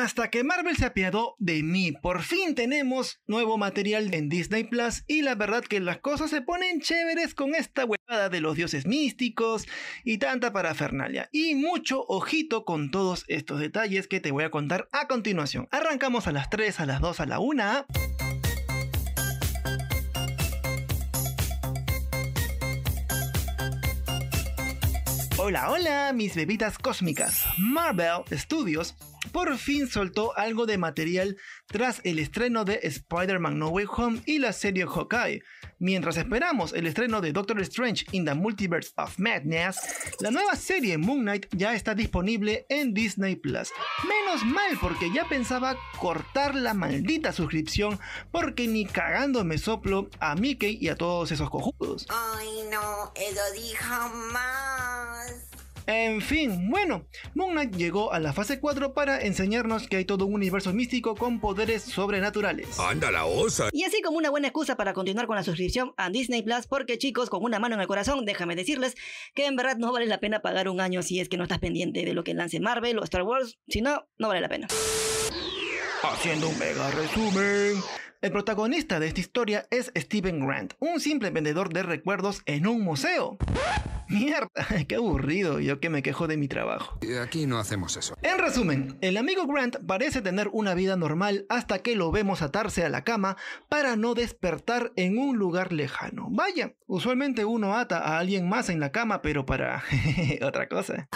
[0.00, 5.02] Hasta que Marvel se apiadó de mí, por fin tenemos nuevo material en Disney Plus
[5.08, 8.86] y la verdad que las cosas se ponen chéveres con esta huevada de los dioses
[8.86, 9.66] místicos
[10.04, 11.28] y tanta parafernalia.
[11.32, 15.66] Y mucho ojito con todos estos detalles que te voy a contar a continuación.
[15.72, 17.86] Arrancamos a las 3, a las 2, a la 1.
[25.38, 27.44] Hola, hola, mis bebitas cósmicas.
[27.58, 28.94] Marvel Studios
[29.28, 31.36] por fin soltó algo de material
[31.66, 35.42] tras el estreno de Spider-Man No Way Home y la serie Hawkeye.
[35.78, 39.78] Mientras esperamos el estreno de Doctor Strange in the Multiverse of Madness,
[40.20, 43.70] la nueva serie Moon Knight ya está disponible en Disney Plus.
[44.08, 47.98] Menos mal porque ya pensaba cortar la maldita suscripción
[48.32, 52.06] porque ni cagando me soplo a Mickey y a todos esos cojudos.
[52.08, 54.67] Ay no, eso dijo más.
[55.90, 60.26] En fin, bueno, Moon Knight llegó a la fase 4 para enseñarnos que hay todo
[60.26, 62.78] un universo místico con poderes sobrenaturales.
[62.78, 63.70] ¡Anda la osa!
[63.72, 66.98] Y así como una buena excusa para continuar con la suscripción a Disney Plus, porque
[66.98, 68.96] chicos, con una mano en el corazón, déjame decirles
[69.34, 71.58] que en verdad no vale la pena pagar un año si es que no estás
[71.58, 74.68] pendiente de lo que lance Marvel o Star Wars, si no, no vale la pena.
[76.02, 77.82] Haciendo un mega resumen.
[78.20, 82.82] El protagonista de esta historia es Steven Grant, un simple vendedor de recuerdos en un
[82.82, 83.38] museo.
[84.08, 84.48] Mierda,
[84.88, 86.98] qué aburrido, yo que me quejo de mi trabajo.
[87.22, 88.16] Aquí no hacemos eso.
[88.22, 92.84] En resumen, el amigo Grant parece tener una vida normal hasta que lo vemos atarse
[92.84, 93.36] a la cama
[93.68, 96.28] para no despertar en un lugar lejano.
[96.30, 99.82] Vaya, usualmente uno ata a alguien más en la cama, pero para
[100.42, 101.08] otra cosa.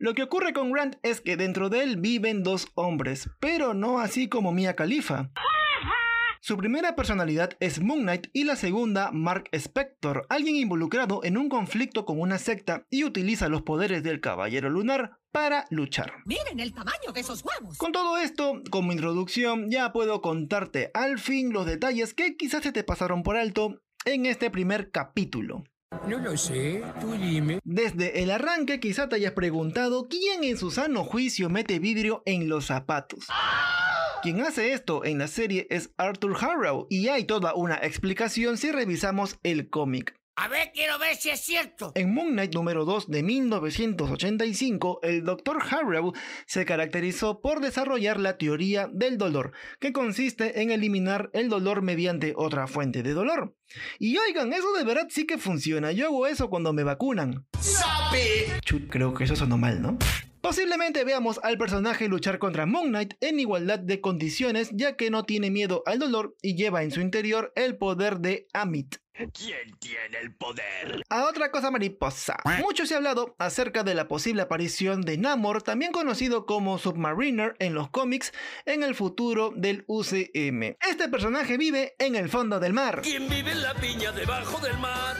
[0.00, 3.98] Lo que ocurre con Grant es que dentro de él viven dos hombres, pero no
[3.98, 5.30] así como Mia Khalifa.
[6.40, 11.48] Su primera personalidad es Moon Knight y la segunda Mark Spector, alguien involucrado en un
[11.48, 16.12] conflicto con una secta y utiliza los poderes del Caballero Lunar para luchar.
[16.26, 17.78] Miren el tamaño de esos huevos.
[17.78, 22.72] Con todo esto, como introducción, ya puedo contarte al fin los detalles que quizás se
[22.72, 25.64] te pasaron por alto en este primer capítulo.
[26.06, 27.60] No lo sé, tú dime.
[27.64, 32.48] Desde el arranque quizá te hayas preguntado quién en su sano juicio mete vidrio en
[32.48, 33.26] los zapatos.
[34.20, 38.72] Quien hace esto en la serie es Arthur Harrow y hay toda una explicación si
[38.72, 40.18] revisamos el cómic.
[40.34, 41.92] A ver, quiero ver si es cierto.
[41.94, 45.58] En Moon Knight número 2 de 1985, el Dr.
[45.70, 46.12] Harrow
[46.46, 52.34] se caracterizó por desarrollar la teoría del dolor, que consiste en eliminar el dolor mediante
[52.36, 53.56] otra fuente de dolor.
[54.00, 55.92] Y oigan, eso de verdad sí que funciona.
[55.92, 57.46] Yo hago eso cuando me vacunan.
[57.60, 58.60] ¡Sabe!
[58.62, 59.98] Chut, creo que eso sonó mal, ¿no?
[60.48, 65.24] Posiblemente veamos al personaje luchar contra Moon Knight en igualdad de condiciones, ya que no
[65.24, 68.96] tiene miedo al dolor y lleva en su interior el poder de Amit.
[69.12, 71.02] ¿Quién tiene el poder?
[71.10, 72.38] A otra cosa mariposa.
[72.60, 77.54] Mucho se ha hablado acerca de la posible aparición de Namor, también conocido como Submariner
[77.58, 78.32] en los cómics,
[78.64, 80.76] en el futuro del UCM.
[80.80, 83.02] Este personaje vive en el fondo del mar.
[83.02, 85.14] ¿Quién vive en la piña debajo del mar?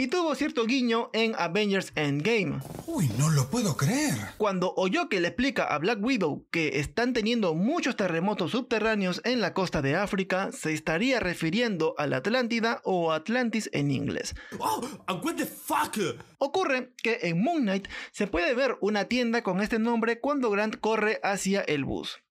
[0.00, 2.60] Y tuvo cierto guiño en Avengers Endgame.
[2.86, 4.14] Uy, no lo puedo creer.
[4.38, 9.42] Cuando oyó que le explica a Black Widow que están teniendo muchos terremotos subterráneos en
[9.42, 14.34] la costa de África, se estaría refiriendo a la Atlántida o Atlantis en inglés.
[14.58, 14.80] Oh,
[15.22, 15.98] what the fuck?
[16.38, 20.80] Ocurre que en Moon Knight se puede ver una tienda con este nombre cuando Grant
[20.80, 22.22] corre hacia el bus.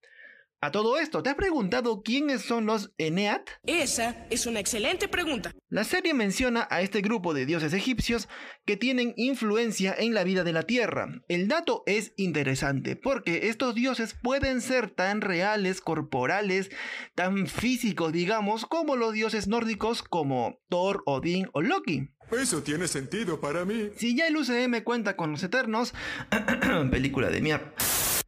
[0.61, 3.49] A todo esto, ¿te has preguntado quiénes son los Eneat?
[3.65, 5.53] Esa es una excelente pregunta.
[5.69, 8.27] La serie menciona a este grupo de dioses egipcios
[8.65, 11.21] que tienen influencia en la vida de la Tierra.
[11.29, 16.71] El dato es interesante porque estos dioses pueden ser tan reales, corporales,
[17.15, 22.09] tan físicos, digamos, como los dioses nórdicos como Thor, Odín o Loki.
[22.37, 23.91] Eso tiene sentido para mí.
[23.95, 25.93] Si ya el UCM cuenta con los Eternos,
[26.91, 27.73] película de mierda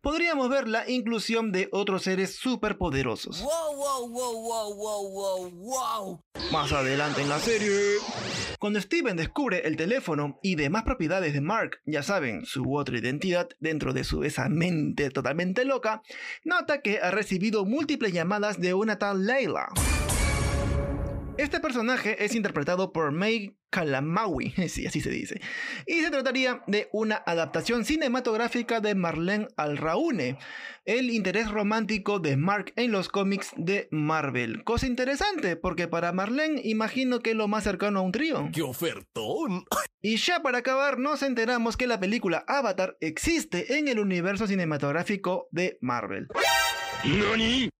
[0.01, 3.41] podríamos ver la inclusión de otros seres superpoderosos.
[3.41, 6.23] Wow, wow, wow, wow, wow, wow, wow.
[6.51, 7.97] Más adelante en la serie,
[8.59, 13.49] cuando Steven descubre el teléfono y demás propiedades de Mark, ya saben, su otra identidad
[13.59, 16.01] dentro de su esa mente totalmente loca,
[16.43, 19.69] nota que ha recibido múltiples llamadas de una tal Layla.
[21.41, 25.41] Este personaje es interpretado por May Kalamaui, sí, así se dice,
[25.87, 30.37] y se trataría de una adaptación cinematográfica de Marlene Alraune,
[30.85, 34.63] el interés romántico de Mark en los cómics de Marvel.
[34.63, 38.47] Cosa interesante, porque para Marlene imagino que es lo más cercano a un trío.
[38.53, 39.65] ¡Qué ofertón!
[40.03, 45.47] Y ya para acabar, nos enteramos que la película Avatar existe en el universo cinematográfico
[45.51, 46.27] de Marvel.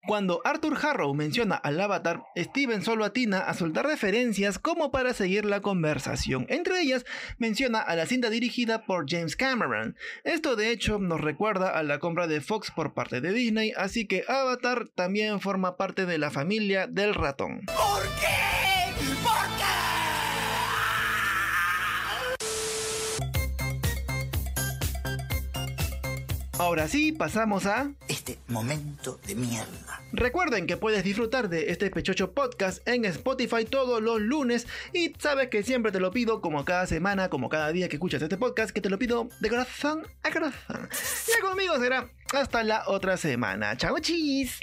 [0.07, 5.45] Cuando Arthur Harrow menciona al avatar, Steven solo atina a soltar referencias como para seguir
[5.45, 6.47] la conversación.
[6.50, 7.06] Entre ellas,
[7.38, 9.95] menciona a la cinta dirigida por James Cameron.
[10.23, 14.07] Esto de hecho nos recuerda a la compra de Fox por parte de Disney, así
[14.07, 17.62] que Avatar también forma parte de la familia del ratón.
[17.68, 18.91] ¿Por qué?
[19.23, 19.91] ¿Por qué?
[26.57, 27.91] Ahora sí, pasamos a...
[28.21, 30.00] Este momento de mierda.
[30.13, 35.50] Recuerden que puedes disfrutar de este Pechocho Podcast en Spotify todos los lunes y sabes
[35.50, 38.69] que siempre te lo pido como cada semana, como cada día que escuchas este podcast,
[38.69, 40.88] que te lo pido de corazón a corazón.
[41.27, 43.75] Ya conmigo será hasta la otra semana.
[43.75, 44.59] Chao chis.